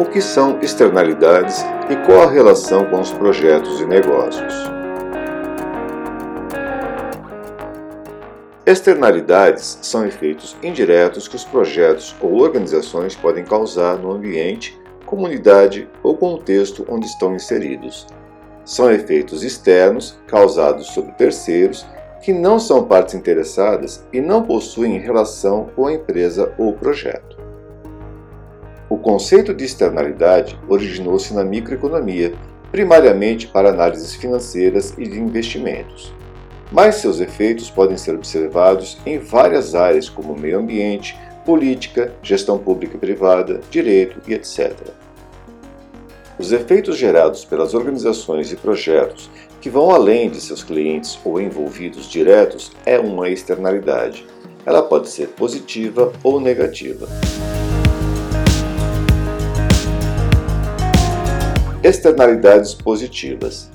[0.00, 4.54] o que são externalidades e qual a relação com os projetos e negócios.
[8.64, 16.16] Externalidades são efeitos indiretos que os projetos ou organizações podem causar no ambiente, comunidade ou
[16.16, 18.06] contexto onde estão inseridos.
[18.64, 21.84] São efeitos externos causados sobre terceiros
[22.22, 27.39] que não são partes interessadas e não possuem relação com a empresa ou projeto.
[28.90, 32.34] O conceito de externalidade originou-se na microeconomia,
[32.72, 36.12] primariamente para análises financeiras e de investimentos.
[36.72, 42.96] Mas seus efeitos podem ser observados em várias áreas, como meio ambiente, política, gestão pública
[42.96, 44.72] e privada, direito e etc.
[46.36, 52.08] Os efeitos gerados pelas organizações e projetos que vão além de seus clientes ou envolvidos
[52.08, 54.26] diretos é uma externalidade.
[54.66, 57.06] Ela pode ser positiva ou negativa.
[61.90, 63.68] Externalidades positivas.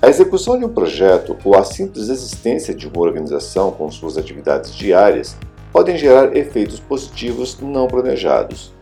[0.00, 4.72] A execução de um projeto ou a simples existência de uma organização com suas atividades
[4.72, 5.36] diárias
[5.72, 8.72] podem gerar efeitos positivos não planejados.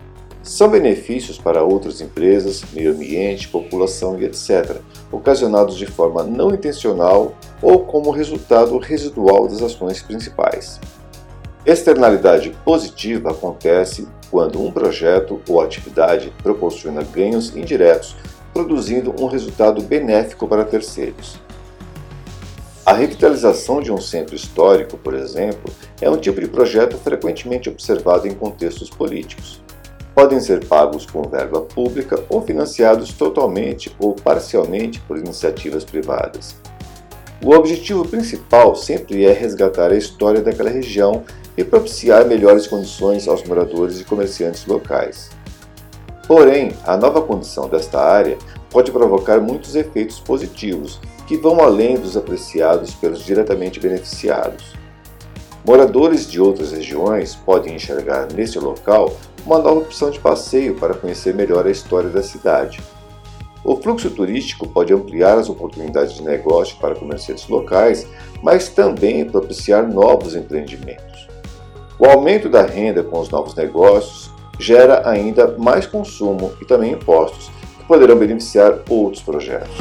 [0.43, 4.77] São benefícios para outras empresas, meio ambiente, população e etc.,
[5.11, 10.79] ocasionados de forma não intencional ou como resultado residual das ações principais.
[11.65, 18.17] Externalidade positiva acontece quando um projeto ou atividade proporciona ganhos indiretos,
[18.53, 21.39] produzindo um resultado benéfico para terceiros.
[22.85, 28.27] A revitalização de um centro histórico, por exemplo, é um tipo de projeto frequentemente observado
[28.27, 29.61] em contextos políticos
[30.19, 36.57] podem ser pagos com verba pública ou financiados totalmente ou parcialmente por iniciativas privadas.
[37.41, 41.23] O objetivo principal sempre é resgatar a história daquela região
[41.57, 45.31] e propiciar melhores condições aos moradores e comerciantes locais.
[46.27, 48.37] Porém, a nova condição desta área
[48.71, 54.75] pode provocar muitos efeitos positivos que vão além dos apreciados pelos diretamente beneficiados.
[55.65, 61.35] Moradores de outras regiões podem enxergar neste local uma nova opção de passeio para conhecer
[61.35, 62.81] melhor a história da cidade.
[63.69, 68.09] O fluxo turístico pode ampliar as oportunidades de negócio para comerciantes locais,
[68.43, 71.29] mas também propiciar novos empreendimentos.
[71.99, 77.51] O aumento da renda com os novos negócios gera ainda mais consumo e também impostos,
[77.77, 79.77] que poderão beneficiar outros projetos.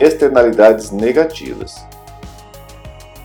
[0.00, 1.86] Externalidades negativas.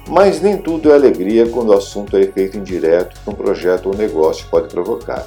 [0.07, 3.97] Mas nem tudo é alegria quando o assunto é efeito indireto que um projeto ou
[3.97, 5.25] negócio pode provocar.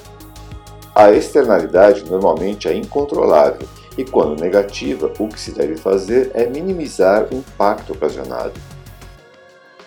[1.01, 3.67] A externalidade normalmente é incontrolável
[3.97, 8.53] e, quando negativa, o que se deve fazer é minimizar o impacto ocasionado.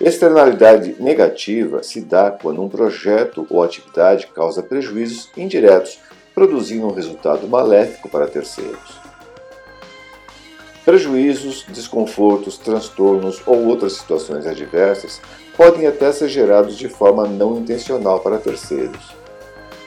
[0.02, 6.00] Externalidade negativa se dá quando um projeto ou atividade causa prejuízos indiretos,
[6.34, 9.00] produzindo um resultado maléfico para terceiros.
[10.84, 15.22] Prejuízos, desconfortos, transtornos ou outras situações adversas
[15.56, 19.23] podem até ser gerados de forma não intencional para terceiros.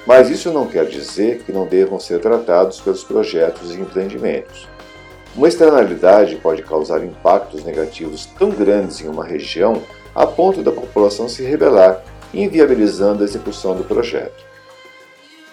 [0.07, 4.69] Mas isso não quer dizer que não devam ser tratados pelos projetos e empreendimentos.
[5.35, 9.83] Uma externalidade pode causar impactos negativos tão grandes em uma região
[10.15, 12.03] a ponto da população se rebelar,
[12.33, 14.47] inviabilizando a execução do projeto.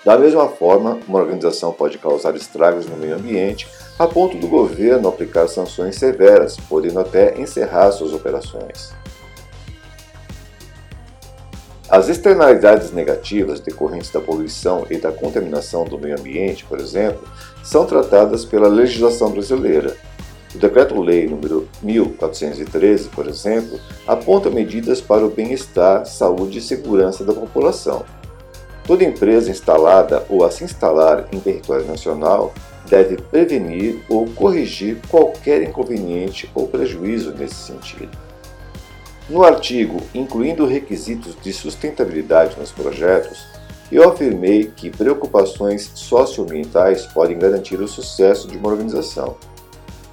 [0.05, 5.07] Da mesma forma, uma organização pode causar estragos no meio ambiente a ponto do governo
[5.07, 8.93] aplicar sanções severas, podendo até encerrar suas operações.
[11.93, 17.21] As externalidades negativas decorrentes da poluição e da contaminação do meio ambiente, por exemplo,
[17.63, 19.95] são tratadas pela legislação brasileira.
[20.55, 27.31] O Decreto-Lei nº 1413, por exemplo, aponta medidas para o bem-estar, saúde e segurança da
[27.31, 28.03] população,
[28.85, 32.53] Toda empresa instalada ou a se instalar em território nacional
[32.89, 38.32] deve prevenir ou corrigir qualquer inconveniente ou prejuízo nesse sentido.
[39.29, 43.45] No artigo Incluindo requisitos de sustentabilidade nos projetos,
[43.89, 49.37] eu afirmei que preocupações socioambientais podem garantir o sucesso de uma organização.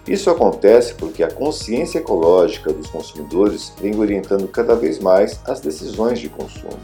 [0.07, 6.21] Isso acontece porque a consciência ecológica dos consumidores vem orientando cada vez mais as decisões
[6.21, 6.79] de consumo.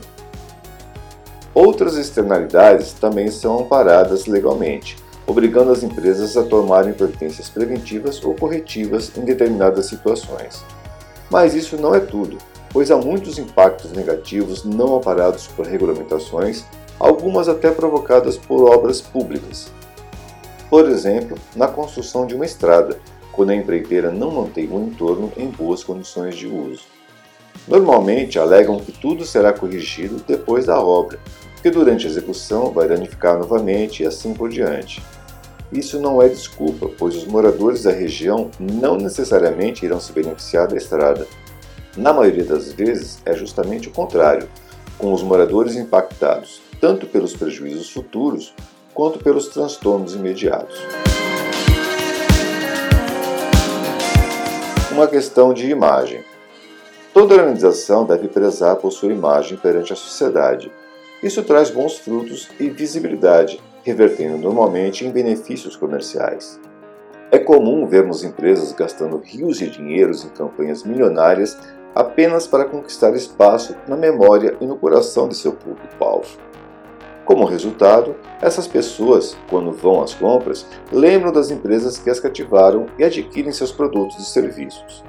[1.54, 4.96] Outras externalidades também são amparadas legalmente,
[5.26, 10.64] obrigando as empresas a tomarem providências preventivas ou corretivas em determinadas situações.
[11.30, 12.38] Mas isso não é tudo,
[12.70, 16.64] pois há muitos impactos negativos não amparados por regulamentações,
[16.98, 19.72] algumas até provocadas por obras públicas.
[20.68, 22.98] Por exemplo, na construção de uma estrada,
[23.32, 26.84] quando a empreiteira não mantém o entorno em boas condições de uso.
[27.68, 31.18] Normalmente alegam que tudo será corrigido depois da obra,
[31.62, 35.02] que durante a execução vai danificar novamente e assim por diante.
[35.72, 40.76] Isso não é desculpa, pois os moradores da região não necessariamente irão se beneficiar da
[40.76, 41.26] estrada.
[41.96, 44.48] Na maioria das vezes é justamente o contrário,
[44.98, 48.54] com os moradores impactados tanto pelos prejuízos futuros
[48.92, 50.78] quanto pelos transtornos imediatos.
[54.92, 56.24] Uma questão de imagem.
[57.12, 60.70] Toda organização deve prezar por sua imagem perante a sociedade.
[61.22, 66.60] Isso traz bons frutos e visibilidade, revertendo normalmente em benefícios comerciais.
[67.30, 71.56] É comum vermos empresas gastando rios de dinheiros em campanhas milionárias
[71.94, 76.36] apenas para conquistar espaço na memória e no coração de seu público-alvo.
[77.24, 83.04] Como resultado, essas pessoas, quando vão às compras, lembram das empresas que as cativaram e
[83.04, 85.04] adquirem seus produtos e serviços.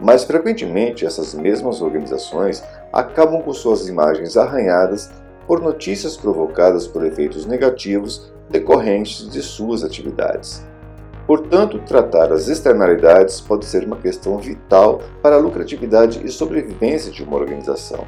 [0.00, 2.62] Mas frequentemente essas mesmas organizações
[2.92, 5.10] acabam com suas imagens arranhadas
[5.48, 10.62] por notícias provocadas por efeitos negativos decorrentes de suas atividades.
[11.26, 17.24] Portanto, tratar as externalidades pode ser uma questão vital para a lucratividade e sobrevivência de
[17.24, 18.06] uma organização.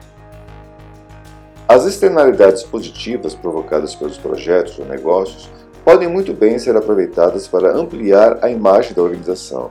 [1.66, 5.50] As externalidades positivas provocadas pelos projetos ou negócios
[5.84, 9.70] podem muito bem ser aproveitadas para ampliar a imagem da organização.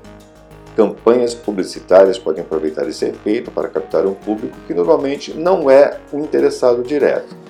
[0.75, 6.19] Campanhas publicitárias podem aproveitar esse efeito para captar um público que normalmente não é o
[6.19, 7.48] interessado direto.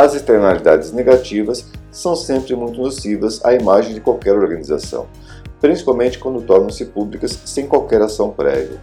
[0.00, 5.08] As externalidades negativas são sempre muito nocivas à imagem de qualquer organização,
[5.60, 8.80] principalmente quando tornam-se públicas sem qualquer ação prévia.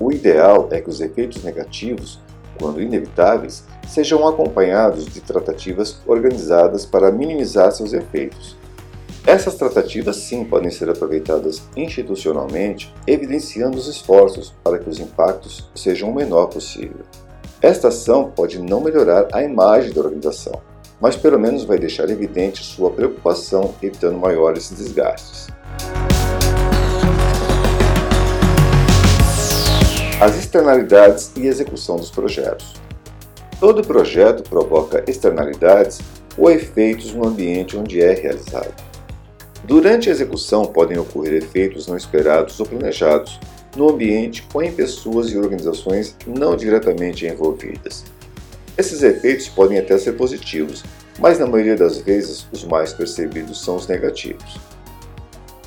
[0.00, 2.18] O ideal é que os efeitos negativos,
[2.58, 8.56] quando inevitáveis, sejam acompanhados de tratativas organizadas para minimizar seus efeitos.
[9.26, 16.08] Essas tratativas sim podem ser aproveitadas institucionalmente, evidenciando os esforços para que os impactos sejam
[16.08, 17.04] o menor possível.
[17.62, 20.60] Esta ação pode não melhorar a imagem da organização,
[21.00, 25.46] mas pelo menos vai deixar evidente sua preocupação evitando maiores desgastes.
[30.20, 32.74] As externalidades e execução dos projetos.
[33.60, 36.00] Todo projeto provoca externalidades
[36.36, 38.74] ou efeitos no ambiente onde é realizado.
[39.62, 43.38] Durante a execução podem ocorrer efeitos não esperados ou planejados
[43.76, 48.04] no ambiente ou em pessoas e organizações não diretamente envolvidas.
[48.76, 50.82] Esses efeitos podem até ser positivos,
[51.18, 54.58] mas na maioria das vezes os mais percebidos são os negativos.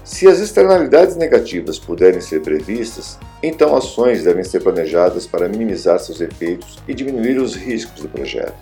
[0.03, 6.21] Se as externalidades negativas puderem ser previstas, então ações devem ser planejadas para minimizar seus
[6.21, 8.55] efeitos e diminuir os riscos do projeto.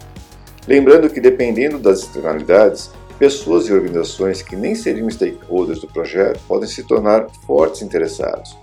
[0.67, 6.67] Lembrando que, dependendo das externalidades, pessoas e organizações que nem seriam stakeholders do projeto podem
[6.67, 8.62] se tornar fortes interessados.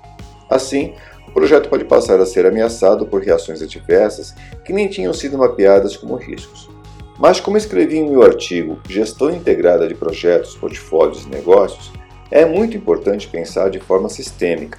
[0.51, 0.95] Assim,
[1.29, 5.97] o projeto pode passar a ser ameaçado por reações adversas que nem tinham sido mapeadas
[5.97, 6.69] como riscos.
[7.21, 11.93] Mas, como escrevi em meu artigo Gestão Integrada de Projetos, Portfólios e Negócios,
[12.31, 14.79] é muito importante pensar de forma sistêmica.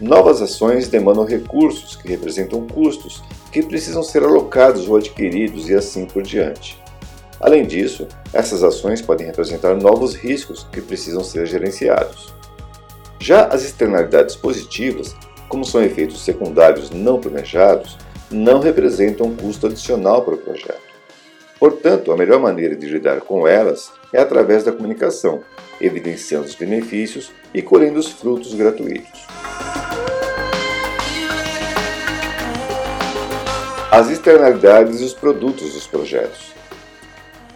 [0.00, 3.22] Novas ações demandam recursos que representam custos
[3.52, 6.82] que precisam ser alocados ou adquiridos e assim por diante.
[7.40, 12.34] Além disso, essas ações podem representar novos riscos que precisam ser gerenciados.
[13.26, 15.16] Já as externalidades positivas,
[15.48, 17.98] como são efeitos secundários não planejados,
[18.30, 20.80] não representam um custo adicional para o projeto.
[21.58, 25.42] Portanto, a melhor maneira de lidar com elas é através da comunicação,
[25.80, 29.26] evidenciando os benefícios e colhendo os frutos gratuitos.
[33.90, 36.54] As externalidades e os produtos dos projetos.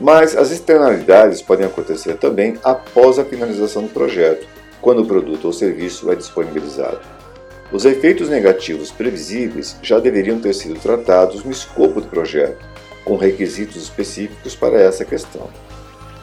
[0.01, 4.49] Mas as externalidades podem acontecer também após a finalização do projeto,
[4.81, 7.01] quando o produto ou serviço é disponibilizado.
[7.73, 12.65] Os efeitos negativos previsíveis já deveriam ter sido tratados no escopo do projeto,
[13.05, 15.49] com requisitos específicos para essa questão.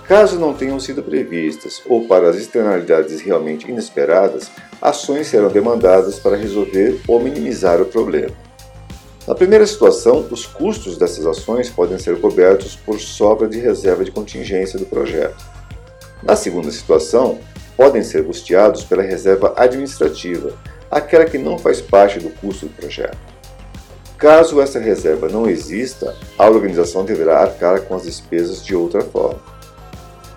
[0.08, 4.50] Caso não tenham sido previstas ou para as externalidades realmente inesperadas,
[4.82, 8.34] ações serão demandadas para resolver ou minimizar o problema.
[9.28, 14.12] Na primeira situação, os custos dessas ações podem ser cobertos por sobra de reserva de
[14.12, 15.44] contingência do projeto.
[16.24, 17.40] Na segunda situação,
[17.78, 20.58] podem ser custeados pela reserva administrativa,
[20.90, 23.18] aquela que não faz parte do custo do projeto.
[24.18, 29.40] Caso essa reserva não exista, a organização deverá arcar com as despesas de outra forma.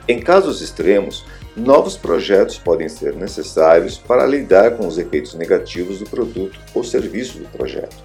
[0.07, 1.25] Em casos extremos,
[1.57, 7.39] novos projetos podem ser necessários para lidar com os efeitos negativos do produto ou serviço
[7.39, 7.97] do projeto.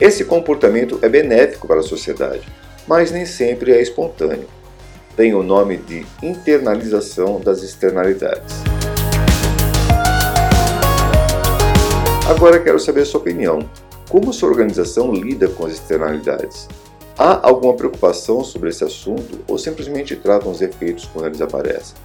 [0.00, 2.46] Esse comportamento é benéfico para a sociedade,
[2.86, 4.48] mas nem sempre é espontâneo.
[5.16, 8.54] Tem o nome de internalização das externalidades.
[12.28, 13.60] Agora quero saber a sua opinião.
[14.10, 16.68] Como sua organização lida com as externalidades?
[17.16, 21.96] Há alguma preocupação sobre esse assunto ou simplesmente tratam os efeitos quando eles aparecem?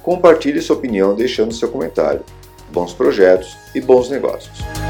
[0.00, 2.22] Compartilhe sua opinião deixando seu comentário.
[2.70, 4.83] Bons projetos e bons negócios!